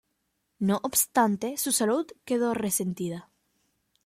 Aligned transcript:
No 0.57 0.79
obstante, 0.81 1.57
su 1.57 1.71
salud 1.71 2.07
quedó 2.25 2.55
resentida. 2.55 3.29